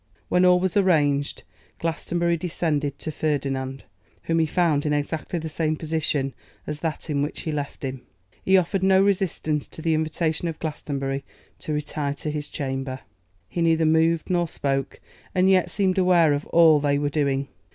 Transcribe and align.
When 0.29 0.45
all 0.45 0.59
was 0.59 0.75
arranged 0.75 1.43
Glastonbury 1.77 2.35
descended 2.35 2.97
to 2.97 3.11
Ferdinand, 3.11 3.83
whom 4.23 4.39
he 4.39 4.47
found 4.47 4.83
in 4.83 4.93
exactly 4.93 5.37
the 5.37 5.47
same 5.47 5.75
position 5.75 6.33
as 6.65 6.79
that 6.79 7.07
in 7.11 7.21
which 7.21 7.41
he 7.41 7.51
left 7.51 7.83
him. 7.85 8.01
He 8.43 8.57
offered 8.57 8.81
no 8.81 8.99
resistance 9.03 9.67
to 9.67 9.79
the 9.79 9.93
invitation 9.93 10.47
of 10.47 10.57
Glastonbury 10.57 11.23
to 11.59 11.71
retire 11.73 12.15
to 12.15 12.31
his 12.31 12.49
chamber. 12.49 13.01
He 13.47 13.61
neither 13.61 13.85
moved 13.85 14.27
nor 14.31 14.47
spoke, 14.47 14.99
and 15.35 15.47
yet 15.51 15.69
seemed 15.69 15.99
aware 15.99 16.33
of 16.33 16.47
all 16.47 16.79
they 16.79 16.97
were 16.97 17.09
doing. 17.09 17.47